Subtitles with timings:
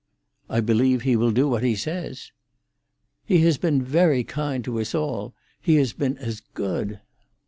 [0.49, 2.31] "I believe he will do what he says."
[3.23, 6.99] "He has been very kind to us all; he has been as good!"